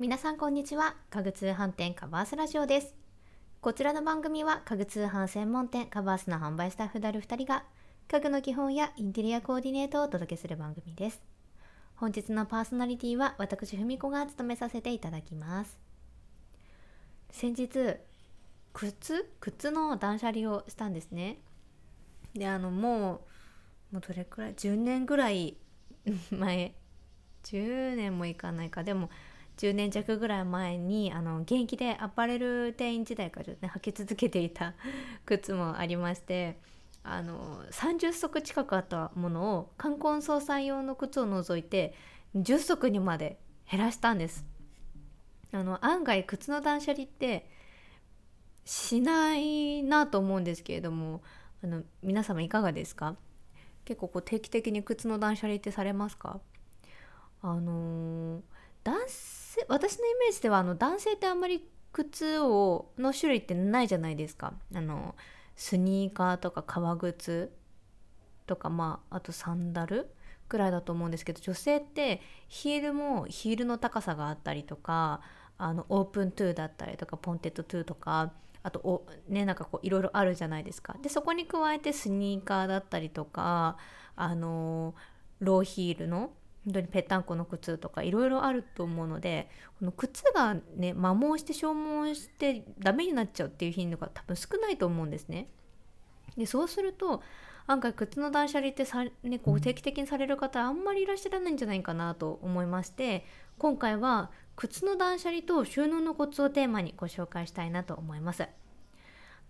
[0.00, 0.94] 皆さんこんにちは。
[1.10, 2.94] 家具通販店カバースラジオです。
[3.60, 7.64] こちらの番組は家具通販専門店カバースの販売スタッフである2人が
[8.06, 11.20] 家具の基本やインテリアコーディネートをお届けする番組です。
[11.96, 15.76] 本日のパーソナリティは私文子が務めさせていただきます。
[17.32, 17.96] 先日
[18.72, 19.28] 靴？
[19.40, 21.38] 靴の断捨離をしたんですね。
[22.34, 23.22] であのも
[23.90, 25.56] うもうどれくらい？10年ぐらい
[26.30, 26.76] 前。
[27.44, 28.84] 10年もいかないか。
[28.84, 29.10] でも
[29.58, 34.74] 10年弱ぐらい前にあの現役でアパレル店員時代から、ね、履き続けていた
[35.26, 36.58] 靴もありまして
[37.02, 41.94] あの30足近くあったものを冠婚葬祭用の靴を除いて
[42.36, 43.38] 10足にまで
[43.70, 44.46] 減らしたんです。
[45.52, 47.50] あの案外靴の断捨離って
[48.64, 51.22] しないなと思うんですけれども
[51.64, 53.16] あの皆様いかがですか？
[53.86, 56.40] 結構こう定期的に靴の断捨離ってされますか？
[57.40, 58.42] あのー、
[58.88, 64.54] 男性私のイメージではあの男性ってあんまり靴をの種類ってないじゃないですか。
[64.74, 65.14] あの
[65.56, 67.52] スニーカーとか革靴
[68.46, 70.10] とかまああとサンダル
[70.48, 75.20] ぐらいだと思うんですけど女性ってヒールもヒールの高さがあったりとか
[75.58, 80.96] あのオープントゥーだったりとかポインテッドトゥーとかあとおねなんかこういろいろあるじゃないですか。
[81.02, 83.76] でそこに加えてスニーカーだったりとか
[84.16, 84.94] あの
[85.40, 86.30] ローヒールの
[86.64, 95.48] 本当にぺったんこの靴とかいろいろあると思うのでこの靴がね摩耗して消耗してダメになっちゃうっていう頻度が多分少ないと思うんですね。
[96.36, 97.22] でそうすると
[97.66, 103.26] 案外靴の断捨離ってさ、ね、こう定期的にされる方あんまりいらっしゃらないんじゃないかなと思いまして
[103.58, 108.48] 今回は靴の断捨離と収納のコツをテーマにご紹介したいなと思います。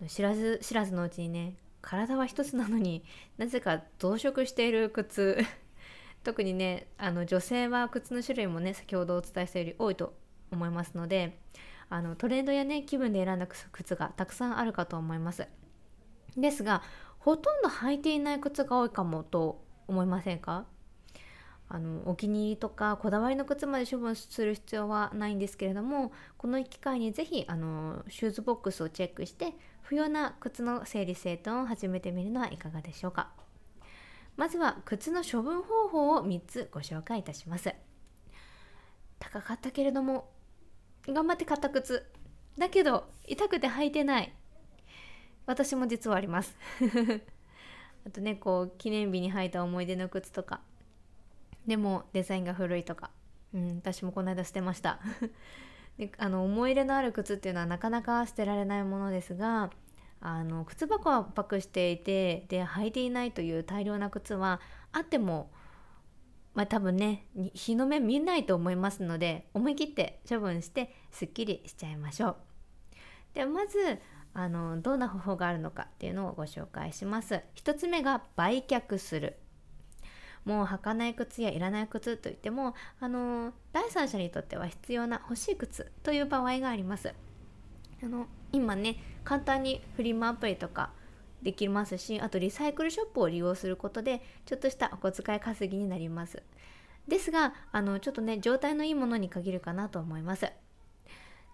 [0.07, 3.05] 知らず知らずのうちにね体は一つなのに
[3.37, 5.45] なぜか増殖している靴
[6.29, 10.13] 特にねあの女性は靴の種類もね先ほどお伝えしたより多いと
[10.53, 11.39] 思いますので
[11.89, 15.49] あのトレンドやね気分で選んだ靴がたくさんあるかと思います。
[16.37, 16.83] ですが
[17.19, 20.67] ほとんど履いていない靴が多いかもと思いませんか？
[21.71, 33.31] あのお気に入りとかこだわりの靴まで処分する必要はないんですけれどもこの機会に是非あのシューズボックスをチェックして不要な靴の整理整頓を始めてみるのはいかがでしょうか？
[34.39, 37.75] まずは靴の処分方法を3つご紹介いたします。
[39.19, 40.31] 高かったけれども
[41.09, 42.07] 頑張って買った靴。
[42.57, 44.33] だけど痛くて履いてない。
[45.45, 46.57] 私も実はあります。
[48.07, 50.61] あとねこう記念日に履いた思い出の靴とか。
[51.67, 53.11] でもデザインが古いとか、
[53.53, 55.01] うん、私もこの間捨てました。
[55.99, 59.71] であの思い入れのある靴っていうのはなかなか捨てられないものですが
[60.21, 64.61] あの靴箱はパックしていてで履いていないという大量な靴は
[64.93, 65.51] あっても
[66.55, 72.37] まあ多分ね日の目見ないと思いますので思い切って処分してすっきりしちゃいましょう。
[73.35, 73.79] ではまず
[74.35, 77.43] あのどんな方法があるのかっていうのをご紹介します。
[77.57, 79.37] 1つ目が売却する。
[80.45, 87.13] もう履かない靴やいらない靴といってもあの第三者にとっては必要な欲しい靴という場合があります。
[88.03, 90.91] あの今ね簡単にフリマアプリとか
[91.43, 96.43] できますしあとリサイクルショップを利用することでちょっとしたお小遣い稼ぎになります。
[97.07, 100.51] ですがあのちょっとね状態のいいものに限るかなと思います。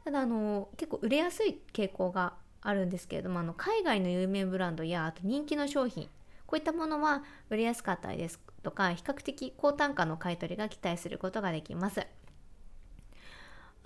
[0.05, 6.09] ただあの結構売れやすい傾向があるんですけれどもあの海外の有名ブランドやあと人気の商品
[6.47, 12.06] こういったものは売れやすかったりですとか比較的高単価の買い取りが期待することができます。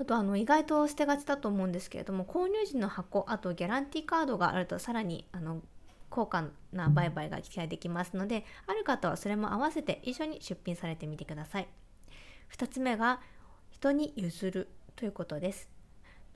[0.01, 5.61] あとあの意外と捨てがちだと思うんですけれども購入時の箱あとギャランティーカードがあるとさらにあの
[6.09, 11.69] 高価な売買が期待できますのである方はそれも合わせて一緒に出品されてみてください。
[12.57, 13.21] 2つ目が
[13.71, 15.69] 人に譲るということです。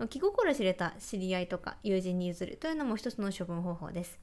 [0.08, 4.20] 気心知れた知り合いとか友人に譲るというのも一つの処分方法です。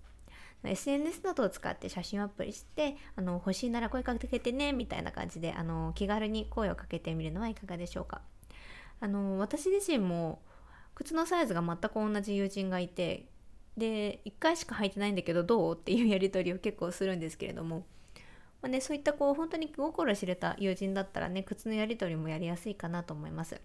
[0.63, 8.21] SNS などを使って写真をアップしてあの欲しいなら声かけてねみたいな感じであの気軽に声をかけてみるのはいかがでしょうか。
[8.99, 10.41] あの私自身も
[10.95, 13.27] 靴のサイズが全く同じ友人がいて
[13.77, 17.85] で1回しか履いてないんだけどどうっていうやり取りを結構するんですけれども、
[18.61, 23.59] まあね、そういったこう本当に心知れた友人だったらね靴のやり取りもやりやすいかなと思います。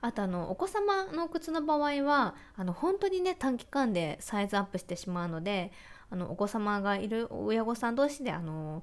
[0.00, 5.72] あとあのお子様の靴の場合はあの本当にね短期間でサイズアップしてしまうので
[6.10, 8.82] あのお子様がいる親御さん同士であの、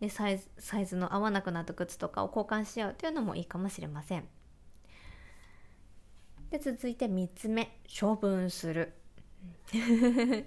[0.00, 4.28] ね、サイズサイズの合わなくなった靴とかを交換し合うというのもいいかもしれません。
[6.50, 7.78] で続いて3つ目。
[8.00, 8.92] 処分する。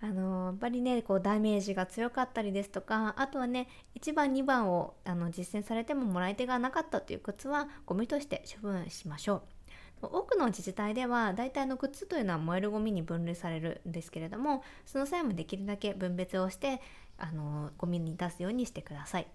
[0.00, 9.42] あのやっぱりねこうダメージが強かったりですとかあとはね1番2番をあの実践されてももらい手がなかったという靴はゴミとして処分しましょう。
[10.02, 16.80] 多くの自治体では大体の靴というのは燃えるゴミに分類されるんですけれどもその際もできるだけ分別をして
[17.18, 19.28] あのゴミに出すようにしてください。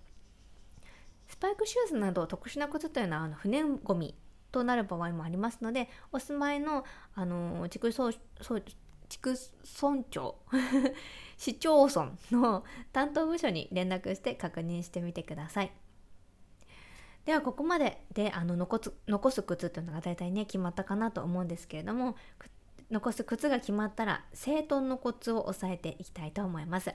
[1.30, 4.16] スパイクシューズなど特殊な靴というのはあの不燃ゴミ
[4.57, 6.83] となる場合もありますのでお住まいの
[7.13, 8.13] あの地区村
[10.09, 10.36] 長
[11.38, 15.71] 市町村の 担当部署に連絡して確認してみてください。
[17.25, 22.15] ではここまでであの残す残す靴というのが大体ね決まったかなと思うんですけれども
[22.89, 26.94] 残す靴が決まったら整頓のコツを押さえていきたいと思います。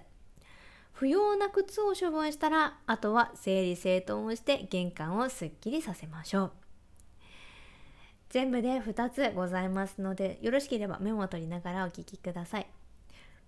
[0.93, 6.62] 不要な靴を処分したらあとは整理整頓をして玄関をすっきりさせましょう。
[8.33, 12.67] 全部で2つございますのでよろしければメモを取りながらお聞きください。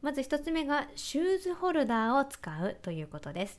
[0.03, 3.59] まず1つ目がシューズホルダーを使うということです。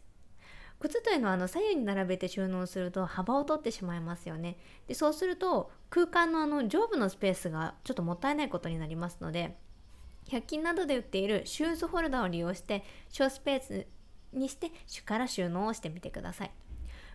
[0.79, 4.57] 靴というのはあの左右に並べて収納すると幅を取ってしまいますよね。
[4.87, 9.57] でそうすると空間のあの上部のスペースがちょっともったいないことになりますので
[10.27, 13.87] 100均などで売っているシューズホルダーを利用して小スペース
[14.31, 16.51] にして主から収納をしてみてください。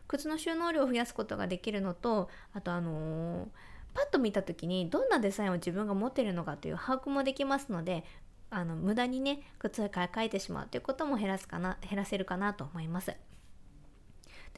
[0.08, 3.48] 靴の収納量を増やすことができるのとあとあのー
[3.94, 8.04] パッと見た時にどんなデザインを自分が持っているのかという把握もできますので
[8.50, 13.14] あの無駄にね靴を買い替えてしまうということも減らすかな減らせるかなと思います。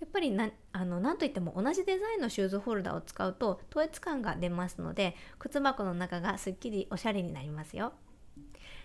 [0.01, 7.93] やっぱりなあの何といっても同じデザインのシューズホルダーを使うと統一感が出ますので靴箱の中がすっきりおしゃれになりますよ。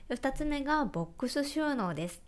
[0.09, 2.21] 2つ目がボックス収納です。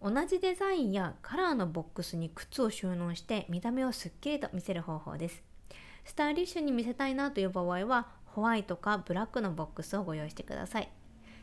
[0.00, 5.47] 同じデザインやカラーのボックスに靴を収納して見た目をすっきりと見せる方法です。
[6.08, 10.90] スタイリッシュに見せたいなという場合はホワイトかブラックのボックスをご用意してください。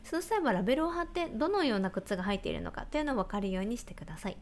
[0.02, 4.36] そうすればラベルを貼ってどのような靴が入っているのかというのを分かるようにしてください。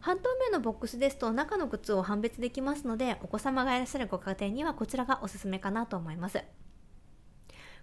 [0.00, 6.42] 半透明のボックスですと中の靴を判別できますのでお子様がいらっしゃるご家庭にはこちらがおすすめかなと思います。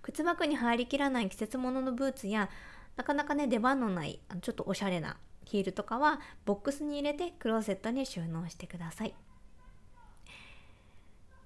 [0.01, 2.49] 靴箱に入りきらない季節物のブーツや
[2.97, 5.15] なかなかね出番のないちょっとおしゃれな
[5.45, 9.15] ヒールとかはボックスに入れてクローゼットに収納してください。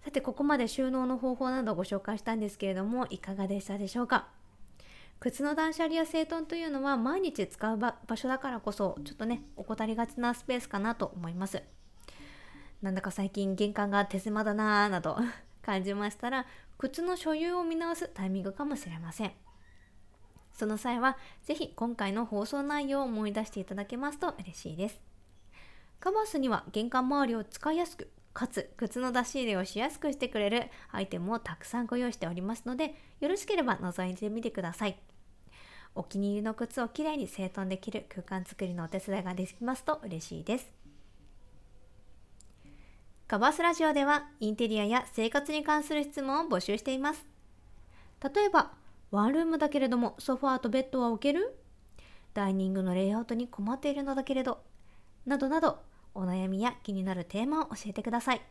[0.03, 4.27] さてここまで収納の方法などをご紹介したんですけれどもいかがでしたでしょうか？
[5.21, 11.63] 靴の断捨離や整頓というのは毎日使う場所だからこそちょっとね怠りがちなスペースかなと思います。
[12.81, 15.17] なんだか最近玄関が手狭だなぁなど
[15.63, 16.45] 感じましたら
[16.77, 19.31] 靴の所有を見直すタイミングかもしれません。
[20.51, 24.99] その際は是非今回の放送内容を思い出していただけますと嬉しいです。
[26.01, 34.97] カバースには玄関周りを使いやすくかつ靴の出し入れをしやすくしてくれるアイテムをたくさんご用意しておりますのでよろしければ覗いてみてください。
[35.95, 40.71] お気に入りの靴をきれいに整頓できる空間作りのお手伝いができますと嬉しいです。
[43.27, 47.23] カバースラジオではインテリアや生活に関する質問を募集しています。
[48.33, 48.71] 例えば
[49.11, 51.55] ワンルームだけれどもソファーとベッドは置ける？
[52.33, 54.63] ダイニングのレイアウトに困っているのだけれど？
[55.27, 55.79] などなど
[56.15, 58.41] お悩みや気になるテーマを教えてください。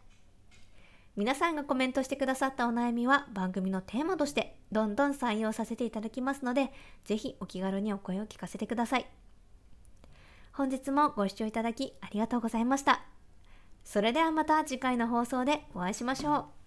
[1.14, 6.72] 皆さんがコメントしてくださったお悩みは番組のテーマとしてどんどん採用させていただきますので、
[7.04, 9.06] ぜひお気軽にお声を聞かせてください。
[10.52, 13.02] 本日もご視聴いただきありがとうございました。
[13.84, 16.61] それではまた次回の放送でお会いしましょう。